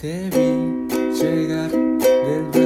[0.00, 2.59] Te vi llegar del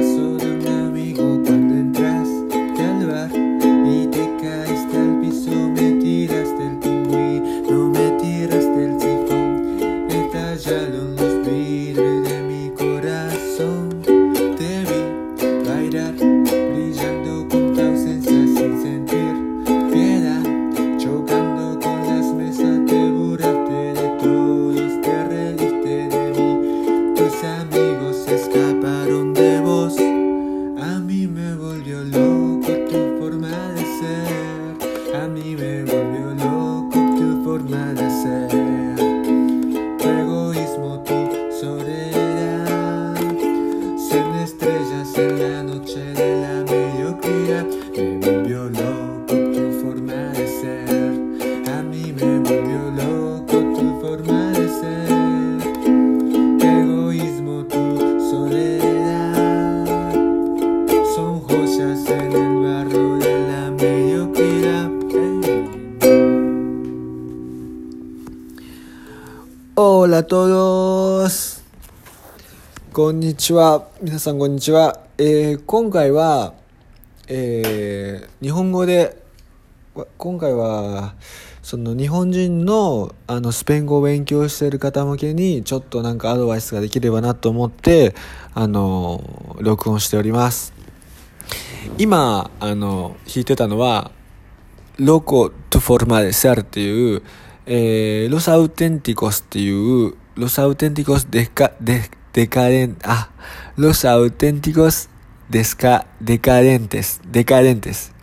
[70.25, 71.63] todos
[72.91, 73.89] こんにちは。
[74.01, 76.53] 皆さんこんにちは、えー今回は、
[77.27, 79.21] えー日本語で
[80.17, 81.13] 今回は
[81.61, 88.15] その日本人のあのスペイン語を勉強している方向けにちょっとなんかアドバイスができればなと思って
[88.55, 90.73] あの録音しております。
[91.99, 94.09] 今あの弾いてたのは
[94.97, 97.21] 「ロコ・トゥ・フォルマ・デ・セル」っていう、
[97.65, 103.29] えー、 Los Auténticos っていう Los Auténticos Deca De Decaden あ
[103.77, 105.09] Los Auténticos
[105.49, 108.15] Desca Decadentes Decadentes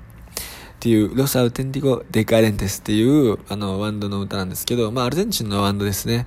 [0.83, 6.27] っていう、 Los Auténticos Decadentes っていう、あの、バンドの歌なんですけど、まあ、アルゼンチンのバンドですね。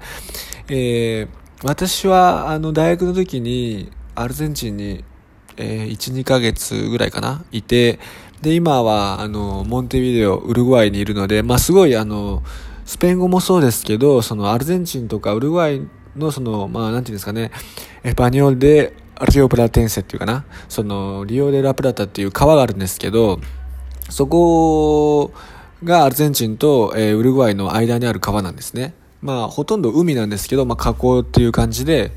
[0.70, 1.28] えー、
[1.62, 5.04] 私は、あの、大学の時に、アルゼンチンに、
[5.58, 8.00] えー、1、2ヶ月ぐらいかな、いて、
[8.42, 12.42] で、今は、あの、モンテビデオ、ウルグアイにいるので、まあ、すごい、あの、
[12.86, 15.82] スペイン語もそうですけど、その、アルゼンチンとかウルグアイ
[16.16, 17.52] の、その、まあ、なんていうんですかね、
[18.04, 18.94] エパニオルで、
[19.34, 23.40] リオプラテンセっていうかな、その、リオデラプラタっていう川があるんですけど、
[24.10, 25.34] そこ
[25.84, 28.94] がアルゼンチンと、えウルグアイの間にある川なんですね。
[29.22, 32.12] まあ、ほとんど海なんですけど、まあ、河口っていう感じで、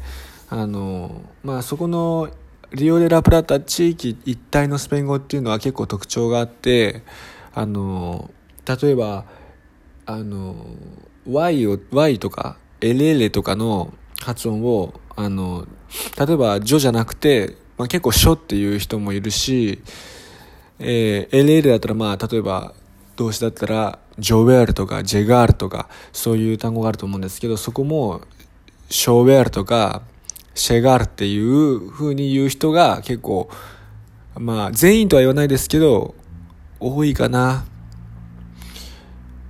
[0.50, 2.28] あの、まあ、そこの
[2.72, 7.02] リオデラプラタ地域一帯のスペイン語っていうのは結構特徴があって、
[7.54, 8.30] あの、
[8.66, 9.24] 例えば、
[10.08, 10.66] あの、
[11.26, 15.66] Y を、Y とか、エレレとかの発音を、あの、
[16.18, 19.82] 例えば、ジョじゃなくて、まあ、結構、ショっていう人もいるし、
[20.80, 22.72] えー、LL だったらまあ例えば
[23.16, 28.20] 動詞だったらジョウェールとかジェガールとかそういう単語があると思うんですけどそこも
[28.88, 30.02] ショウェールとか
[30.54, 33.50] シェガールっていう風に言う人が結構
[34.36, 36.14] まあ全員とは言わないですけど
[36.80, 37.64] 多いかな。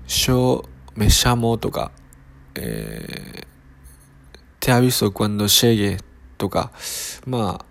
[0.09, 1.93] ショメシャモとか
[2.57, 3.49] えー
[4.61, 5.99] テアビソクワンドシェゲ
[6.37, 6.73] とか
[7.25, 7.65] まあ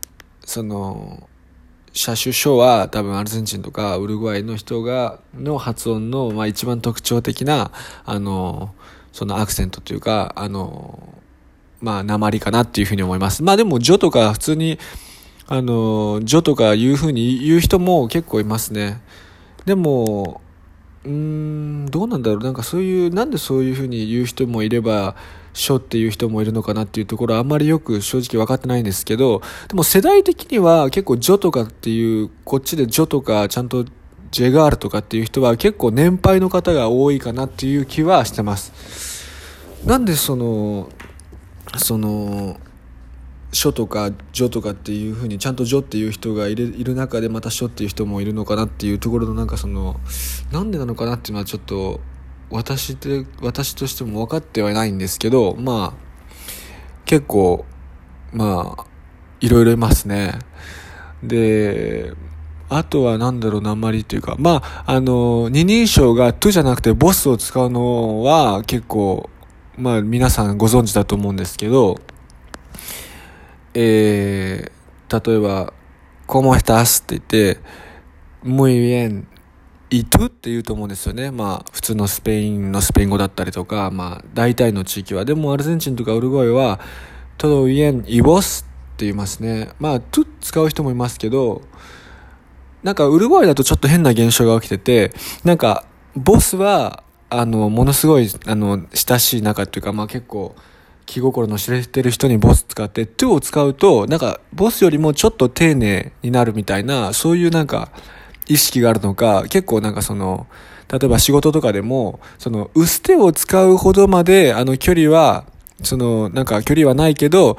[0.46, 1.30] その
[1.94, 7.72] 車種書は多分アルゼンチンとかウルグアイの人がの発音の、まあ、一番特徴的な
[8.06, 8.74] あの
[9.12, 11.22] そのアクセントというかあの
[11.82, 13.44] まあ鉛かなっていうふうに思います。
[13.44, 14.80] まあでもジョとか普通に
[15.48, 19.02] あのジョとかいうふうに言う人も結構いますね。
[19.66, 20.42] でも
[21.08, 22.44] うーんどうなんだろう。
[22.44, 25.16] なんかそういうなんでそういうふうに言う人もいれば
[25.54, 33.86] 書っていう人もいるのかなっていうところはあんまりよく正直分かってないんですけどでも世代的には結構ジョとかっていうこっちでジョとかちゃんと
[34.30, 39.26] ジェガールとかっていう人は結構年配の方が多いかなっていう気はしてます。
[39.86, 40.90] なんでその
[41.78, 42.60] その
[43.52, 50.00] 書とかジョとかっていうふうにちゃんとジョっていう人がいるいる中でまた書っていう人もいるのかなっていうところのなんかその
[50.52, 52.02] なんでなのかなっていうのはちょっと
[52.50, 56.08] 私で私としても分かってはいないんですけどまあ
[57.06, 57.66] 結構
[58.34, 58.86] まあ
[59.40, 60.40] いろいろいますね。
[61.24, 62.14] で
[62.70, 69.30] あとはなんだろう鉛っていうかまああの二人称が「to」じゃなくて「ボス」を使うのは結構
[69.78, 72.00] まあ皆さんご存知だと思うんですけど
[73.80, 75.72] えー、例えば
[76.28, 77.60] 「¿Cómo estás?」って言って
[78.44, 79.28] 「muy bien」
[79.90, 81.32] いとって言うと思うんですよね。
[81.32, 85.24] まあ、普通のスペインのスペイン語だったりとか、まあ、大体の地域は。
[85.24, 86.80] でも、アルゼンチンとかウルグアイは、
[87.38, 89.70] トドイエン、イボスって言いますね。
[89.80, 91.62] まあ、トゥ使う人もいますけど、
[92.84, 95.14] なんか、ウルグアイだとちょっと変な現象が起きてて、
[95.46, 95.86] なんか、
[96.16, 100.54] ボスは、あの、ものすごい、あの、親しい仲っていうか、まあ結構、
[101.08, 107.90] 気心の知れてる人にボス使って、to を使うと、なんか、ボスよりもちょっと丁寧になるみたいな、そういうなんか、
[108.48, 110.46] 意識があるのか、結構なんかその、
[110.92, 115.46] 例えば仕事とかでも、その、うす手を使うほどまで、あの距離は、
[115.82, 117.58] その、なんか距離はないけど、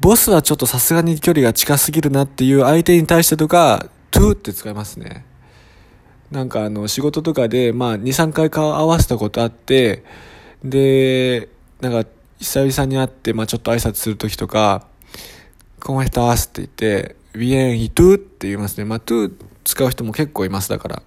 [0.00, 5.24] ボスはちょっとさすがに距離が近すぎるなっていう相手に対してとか、to って使いますね。
[6.32, 10.02] なんかあの、仕事とかで、まあ、2、3回顔合わせたことあって、
[10.64, 11.48] で、
[11.80, 14.86] なんか、久々に会って、まあ、ちょっと挨拶するときとか、
[15.80, 18.84] コンヘタースって言って、ウィエンヒトゥーって言いますね。
[18.84, 19.32] まあ、トゥ
[19.64, 21.02] 使う人も結構います、だから。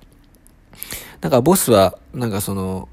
[1.22, 2.90] なんかボスは、なんかその、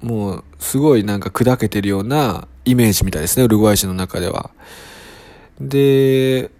[0.00, 4.50] もう、すごいなんか砕けてるようなイメージみたいですね、ウルグアイ人の中では。
[5.60, 6.50] で、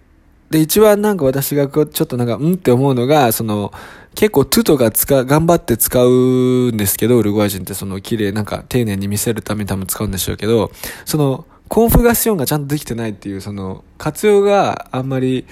[0.51, 3.73] で、一番なんか私がちょっとなんか、うんって思うのが、その、
[4.13, 10.71] 結構トゥとか使、頑張って使うんですけど、ウルグア人ってその綺麗、なんか丁寧に見せるために多分使うんでしょうけど、
[11.05, 15.47] その、コンフガションがちゃんとできてないっていう、その、活用があんまり、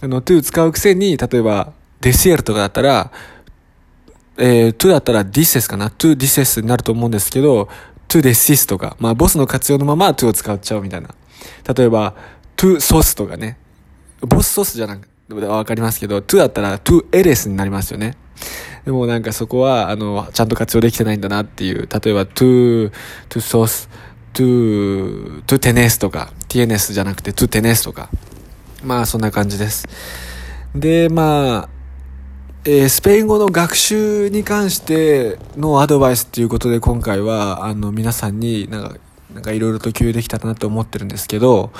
[0.00, 3.12] あの、トゥ使うくせに、例えば、デシエルとかだったら、
[4.38, 5.90] えー、 tú だったら dices かな？
[5.90, 7.68] tú dices になると思うんですけど、
[8.08, 11.10] tú decís とか、まあ、 vos の活用のまま tú を使っちゃうみたいな。
[11.76, 12.14] 例えば、
[12.56, 13.58] tú sos とかね。
[14.20, 18.16] vos sos じゃなくてわかりますけど、 tú だったら tú eres になりますよね。
[18.84, 22.92] でもなんかそこは、あの、ちゃんと活用できてないんだなっていう、例えば tú, tú
[23.28, 23.88] sos,
[24.34, 28.10] tú, tú tenés とか、 tienes じゃなくて tú tenés とか。
[28.82, 29.86] まあそんな感じです。
[30.74, 31.68] で、まあ、
[32.64, 38.96] えー、スペイン語の学習に関してのアドバイスっていうことで今回は、あの、皆さんになんか、
[39.34, 41.70] なんかいろいろと共有できたらなと思ってるんですけど、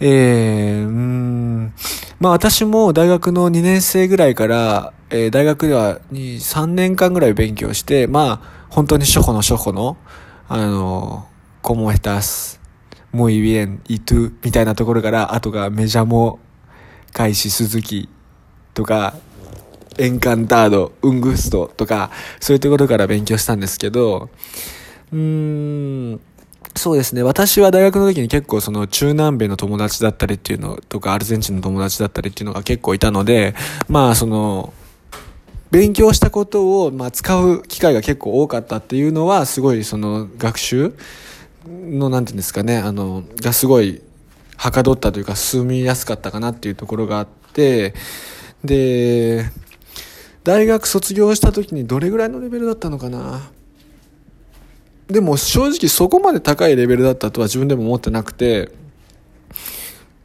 [0.00, 1.72] えー、うん、
[2.20, 9.96] まあ私も大学の2年生ぐらいから、えー、大学では2、3年間ぐらい勉強して、まあ本当に初歩の初歩の、
[10.48, 11.26] あの、
[11.62, 12.60] コモエタス、
[13.12, 16.38] モイビエン、イトゥみたいなところから、あとがメジャモ、
[17.12, 18.10] カイシ、スズキ
[18.74, 19.14] とか、
[19.98, 24.28] エンカンタード、ウングストとか、そういうところから勉強したんですけど、
[25.10, 26.20] うーん、
[26.76, 27.22] そうですね。
[27.22, 33.54] 私は大学の時に結構その中南米の友達だったりっていうのとか、アルゼンチンの友達だったりっていうのが結構いたので、
[33.88, 34.72] まあその、
[35.70, 40.94] 勉強したことを、まあ、使う機会が結構多かったっていうのは、すごいその学習
[41.66, 44.00] の、なんていうんですかね、あの、がすごい、
[44.56, 47.94] はかどったというか、進みやすかったかなっていうところがあって、
[48.64, 49.50] で、
[50.44, 53.50] 大学卒業した時にどれぐらいのレベルだったのかな？
[55.08, 58.72] でも正直そこまで高いレベルだったとは自分でも思ってなくて、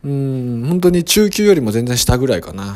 [0.03, 2.75] うん、本当に中級よりも全然下ぐらいかなっ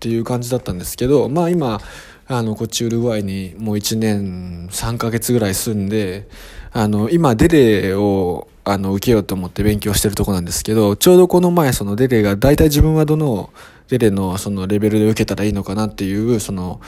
[0.00, 1.80] ていう感じだったんですけど、まあ今、
[2.26, 6.28] あの、こっちウルグアイにもう1年3ヶ月ぐらい住んで、
[6.72, 13.50] あの、今デレを、あの、受けようと思って勉強してるとこなんですけど、ちょうどこの前そのデレが大体自分はどの
[13.88, 16.80] デレのそのレベルで受けたらいいのかなっていう、その、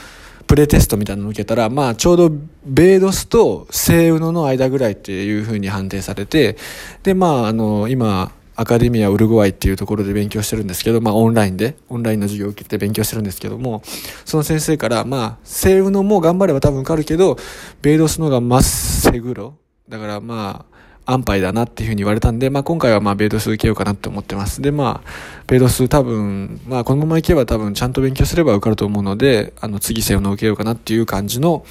[0.47, 2.31] プレテストみたいなのを受けたら、まあ、ちょうど、
[2.65, 6.57] ベイドスとセイウノの間ぐらいっていうふうに判定されて、
[7.03, 13.81] で、まあ、あの、今、アカデミアウルグアイっていうところで勉強してるんですけど、まあオンラインで、オンラインの授業を受けて勉強してるんですけども、
[14.25, 17.37] その先生から、まあ、セイウノも頑張れば多分受かるけど、
[17.81, 19.55] ベイドスのがマッセグロ。
[19.89, 20.73] だからまあ、
[21.05, 24.61] 安牌だなっていうふうに言われたんで、まあ今回はまあベイドス受けようかなって思ってます。
[24.61, 25.09] でまあ、
[25.47, 31.65] ベイドス多分、まあこのまま行けば多分ちゃんと勉強すれば受かると思うので、あの次セオの受けようかなっていう感じの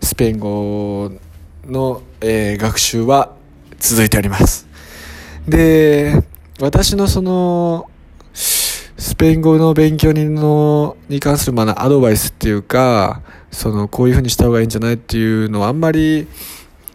[0.00, 1.12] スペイン語
[1.66, 3.34] の、えー、学習は
[3.78, 4.66] 続いております。
[5.46, 6.22] で、
[6.60, 7.88] 私のその、
[8.32, 16.26] スペイン語の勉強にのに関するまあアドバイスっていうか、そのこういうふうにした方がいいんじゃないっていうのはあんまり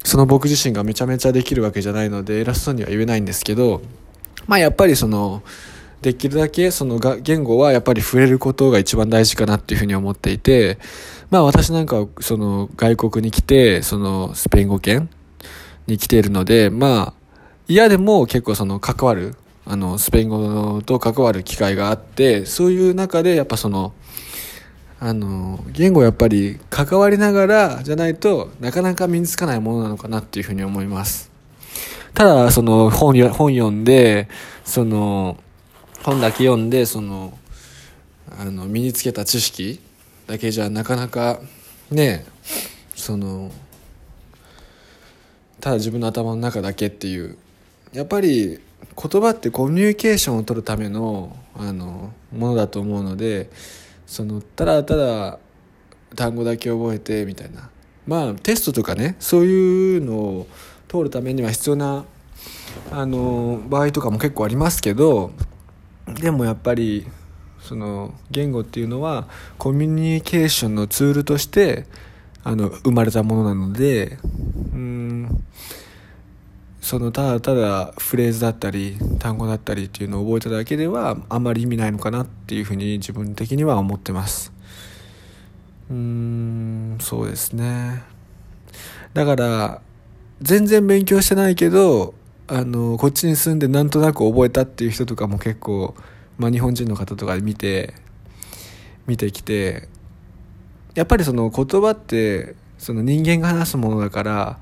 [0.08, 3.82] その僕自身がめちゃめちゃできるわけじゃないので偉そうには言えないんですけど、
[4.48, 5.44] まあやっぱりその、
[6.02, 10.80] できるだけそのが言語はやっぱり触れることが一番大事かなっていうふうに思っていて、
[11.30, 15.10] まあ私なんかその外国に来て、そのスペイン語圏
[15.88, 17.14] に来ているので、まあ
[17.68, 19.36] 嫌でも結構その関わる、
[19.66, 23.92] あのスペイン語と関わる機会があって、そういう中でやっぱその、
[25.00, 31.30] あの言語やっぱり関わりながらじゃないとなかなか身につかないものなのかなっていうふうに思います。
[32.14, 34.28] ただその本本読んで
[34.66, 35.38] その
[36.04, 37.38] 本だけ読んでその
[38.40, 39.80] あの身につけた知識
[40.26, 41.40] だけじゃなかなか
[41.92, 42.26] ね
[42.96, 43.52] その
[45.60, 47.38] ただ自分の頭の中だけっていう
[47.94, 48.60] やっぱり
[48.96, 53.50] 言葉ってコミュニケーションを取るためのあのものだと思うので
[54.08, 55.38] そのただただ
[56.16, 57.70] 単語だけ覚えてみたいな。
[58.08, 60.48] まあテストとかねそういうのを
[60.88, 62.06] 通るためには必要な
[62.90, 65.32] あの場合とかも結構ありますけど
[66.08, 67.06] でもやっぱり
[67.60, 71.86] その言語っていうのはコミュニケーションのツールとして
[72.46, 74.18] あの生まれたものなので
[76.88, 84.54] そのただただフレーズだったり単語だったりっていうのを覚えただけではあまり意味ないのかなっていうふうに自分的には思ってます。
[85.90, 88.04] うーんそうですね。
[89.14, 89.82] だから
[90.42, 92.14] 全然勉強してないけど
[92.48, 95.94] あのこっちに住んでなんとなく覚えたっていう人とかも結構、
[96.38, 97.96] まあ、日本人の方とかで見て
[99.08, 99.90] 見てきて
[100.96, 104.60] やっぱりその言葉ってその人間が話すものだから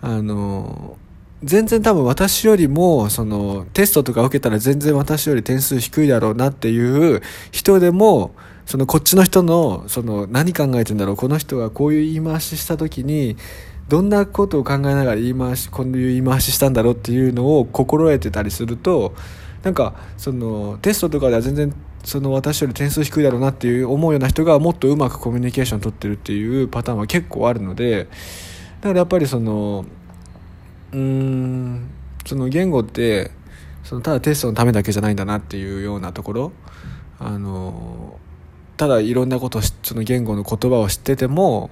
[0.00, 0.96] あの
[1.44, 8.34] 全然多分私よりもそのテストとか受けたら全然私より点数低いだろうなっていう人でも
[8.66, 13.36] そのこっちの人のその何考えてんだろうこの人がこういう言い回しした時に
[13.88, 19.14] どんなことを考えながら言い回しこういう言い回ししたんだろうっていうのを心得てたりすると
[19.62, 28.08] なんかそのテストとかでは全然その私より点数低いだろうなっていう思うような人がもっとうまくコミュニケーション取ってるっていうパターンは結構あるので
[28.80, 29.84] だからやっぱりその
[30.92, 31.90] うーん。
[32.26, 33.30] その言語って
[33.84, 36.52] そのただテストのためだけじゃないんだなっていうようなところ。
[37.18, 38.18] あの
[38.76, 41.70] ただいろんなことその言語の言葉を知ってても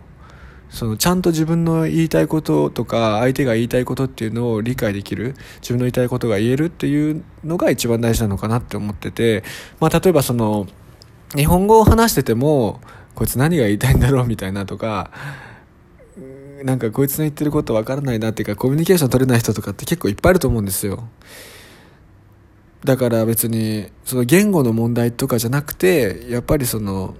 [0.71, 9.45] そのちゃんと自分の言いたいこととか相手が言いたいことっていうのを理解できる自分の言いたいことが言えるっていうのが一番大事なのかなって思ってて、
[9.79, 10.67] まあ、例えばその
[11.37, 12.81] 日本語を話してても
[13.15, 15.11] こいつ何が言いたいんだろうみたいなとか
[16.65, 21.09] なんかこいつの言ってることわからないなっていうかコミュニケーション取れない人とかって結構いっぱいあると思うんですよ。
[22.85, 27.15] だから別にその言語の問題とかじゃなくてやっぱりその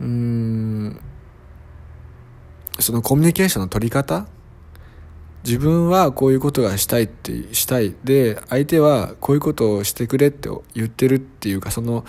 [0.00, 1.00] うーん
[2.78, 4.26] そのコミュニケーションの取り方？
[5.44, 7.94] 自分はこういうことがしたいってしたい。
[8.04, 12.04] で相手はこういうことをしてくれって言ってるっていうかその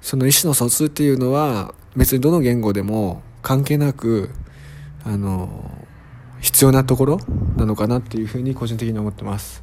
[0.00, 4.30] その意思の疎通っていうのは別にどの言語でも関係なく
[5.04, 5.70] あの
[6.40, 7.18] 必要なところ
[7.56, 9.62] なのかなっていうふうに個人的に思ってます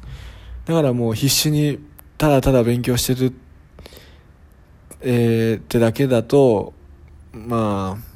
[0.64, 1.78] だからもう必死に
[2.16, 3.32] ただただ勉強してる、
[5.00, 6.72] えー、ってだけだと
[7.32, 8.08] まあ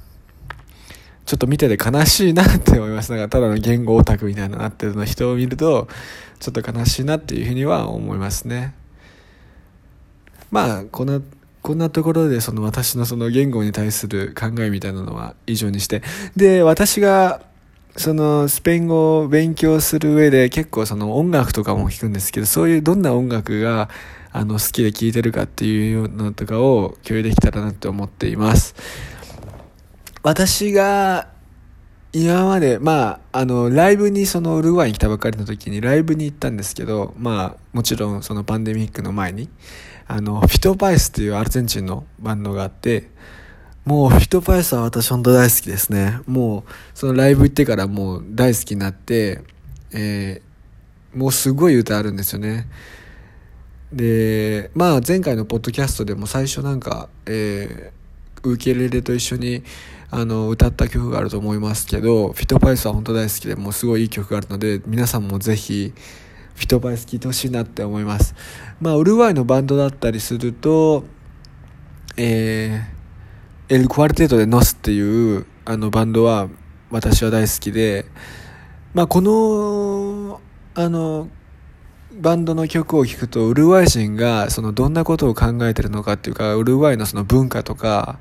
[1.24, 3.10] ちょっと見てて悲しいなって思います。
[3.10, 5.88] なんかただの言語オタクみたいななってるの人を見ると、
[6.40, 8.74] ちょっと悲しいなっていうふうには思いますね。
[10.50, 11.22] まあ、こんな、
[11.62, 16.02] こんなところでその私のその言語に対する考えみたいなのは以上にして。
[16.36, 17.40] で、私が
[17.96, 23.88] そのスペイン語を勉強する上で結構その音楽とかも聴くんですけど、そういうどんな音楽が
[24.32, 28.74] あの好きで聴いてるかっていうのとかを共有できたらなって思っています。
[30.22, 31.28] 私が
[32.14, 39.48] 今まで、まあ、あの、ライブにそのウルグアイに来たばかりの時にライブに行ったんですけど、まあ、もちろんそのパンデミックの前に、
[40.12, 43.08] あの、フィトパイスっていうアルゼンチンのバンドがあって、
[43.86, 46.20] もうフィトパイスは私本当大好きですね。
[46.26, 49.40] もう、そのライブ行ってからもう大好きになって、
[49.92, 52.68] えー、もうすごい歌あるんですよね。
[53.90, 59.62] で、まあ前回のポッドキャストでも最初なんか、えー、ウケレレと一緒に
[60.10, 65.94] あの歌った曲があると思いますけどフィトパイスは本当大好きでもうすごいいい曲があるので皆さんもぜひ
[66.54, 68.34] フィトパイス聴いてほしいなって思います
[68.80, 71.04] まあウルグアイのバンドだったりすると
[72.16, 76.48] えー、エル・クワルテートでノスっていうあのバンドは
[76.90, 78.04] 私は大好きで
[78.92, 80.40] まあこの
[80.74, 81.28] あの
[82.12, 88.18] バンドの曲を聴くとウルグアイ人がそのどんなことを考えてるのかっていうかウルグアイのその文化とか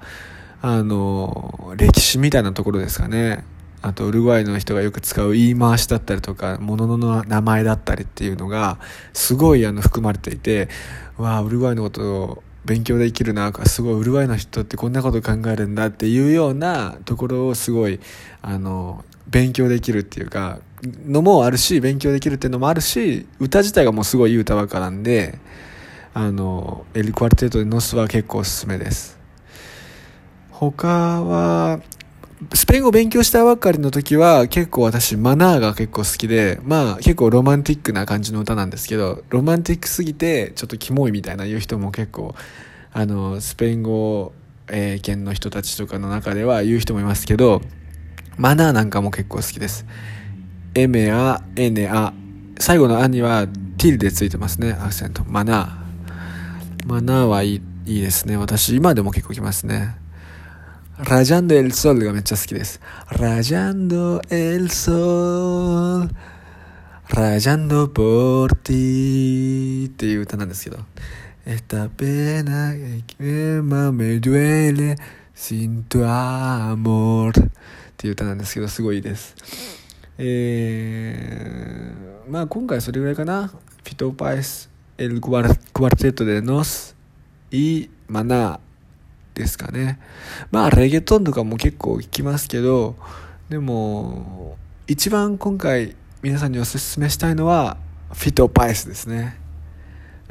[0.64, 3.44] あの、歴史みたいなところですかね。
[3.82, 8.78] あと、ウルグアイの人がよく使う言い回しだったりとか、物のの名前だったりっていうのが、
[9.14, 10.70] すごいあの含まれていて、
[11.18, 18.00] わあ、ウルグアイのことを勉強できるな、すごいウルグアイの人ってこんなこと考えるんだっていうようなところをすごい、
[18.42, 20.60] あの、勉強できるっていうか、
[21.06, 25.40] のもあるし、勉強できるっていうのもあるし、歌自体がもうすごいいい歌ばっかなんで、
[26.14, 29.18] あの、エル・クワルテットでノスは結構おすすめです。
[30.52, 31.80] 他は、
[32.54, 42.34] スペイン語を勉強したばっかりの時は結構私マナーが結構好きで、まあ結構ロマンティックな感じの歌なんですけど、ロマンティックすぎてちょっとキモいみたいな言う人も結構、
[42.92, 44.34] あの、スペイン語、
[44.68, 47.62] えー、圏の人たちとかの中では言う人もいますけど、
[48.38, 49.86] マナーなんかも結構好きです。
[50.74, 52.14] M, A, N, A。
[52.60, 55.24] 最後の「あ」にはティルでついてますね、アクセント。
[55.28, 56.88] マナー。
[56.88, 58.38] マナーはいいいいですね。
[58.38, 60.01] 私今でも結構来ますね。
[60.99, 62.81] Rayando el Sol がめっちゃ好きです。
[63.09, 66.09] Rayando el Sol
[67.09, 70.79] Rayando por ti っていう歌なんですけど
[71.47, 72.75] Esta pena
[73.07, 74.97] que me duele
[75.33, 77.51] sin tu amor っ
[77.97, 79.37] ていう歌なんですけどすごいいいです
[80.19, 83.53] えー、まあ今回それぐらいかな
[83.85, 86.97] Fito Pais El Cuarteto de Nos
[87.51, 88.59] y Maná
[89.34, 90.00] ですかね
[90.52, 92.96] まあレゲトンとかも結構聞きますけど
[93.50, 94.58] でも
[94.88, 97.78] 一番今回皆さんにおすすめしたいのは
[98.14, 99.42] フィトパイスですね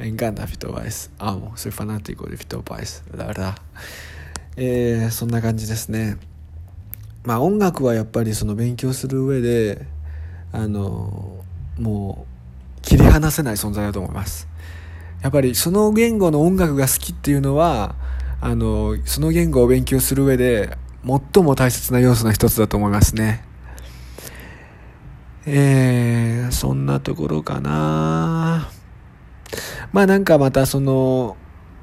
[0.01, 1.11] Me encanta Fito Pais.
[1.19, 3.53] Amo, soy fanático de Fito Pais, la verdad.
[4.57, 6.17] えー、そんな感じですね。
[7.23, 9.85] まあ音楽はやっぱりその勉強する上で、
[10.51, 11.43] あの、
[11.77, 12.25] も
[12.79, 14.47] う切り離せない存在だと思います。
[15.21, 17.95] やっぱりその言語の音楽が好きっていうのは、
[18.41, 23.45] あの、その言語を勉強する上で最も大切な要素の一つだと思いますね。
[25.45, 28.69] えー、そんなところかな
[29.91, 31.37] まあなんかまたその、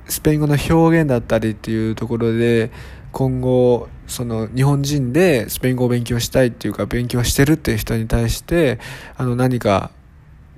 [0.08, 2.70] スペイン語の表現だったりっていうところで、
[3.12, 8.80] 今後、その日本人でスペイン語を勉強したいっていうか勉強してるっていう人に対して、
[9.16, 9.90] あの何か、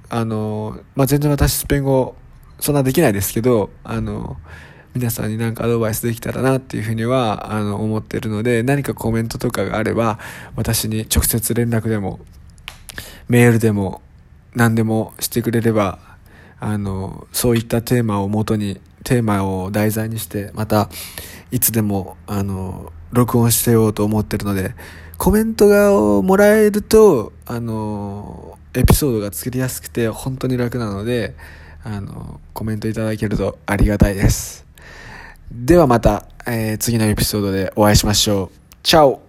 [0.08, 2.14] あの、まあ全然私スペイン語
[2.60, 4.36] そんなできないですけど、あの、
[4.92, 10.18] 皆さんに何かアドバイスできたらなっていうふうには、あの、思ってるので、何かコメントとかがあれば、
[10.56, 12.18] 私に直接連絡でも、
[13.28, 14.02] メールでも、
[14.54, 16.00] 何でもしてくれれば、
[16.58, 20.90] あの、そういったテーマをもとに、テーマを題材にして、また、
[21.52, 24.74] いつでも、あの、録音してようと思ってるので、
[25.18, 25.92] コメントが
[26.22, 31.34] もらえると、あの、エピソードが作りやすくて、本当に楽なので、
[31.84, 34.69] あの、コメントいただけるとありがたいです。
[35.50, 38.76] ではまた、えー、次のエピソードでお会いしましょう。
[38.84, 39.20] チャオ